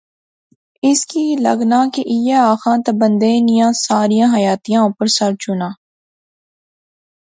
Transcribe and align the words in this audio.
اس 0.87 0.99
کی 1.11 1.25
لغنا 1.45 1.81
کہ 1.93 2.01
ایہہ 2.13 2.41
آخان 2.53 2.77
تہ 2.85 2.91
بندے 2.99 3.31
نیاں 3.47 3.71
ساریا 3.85 4.25
حیاتیا 4.35 4.79
اوپر 4.83 5.07
سچ 5.17 5.39
ہونا 5.47 5.69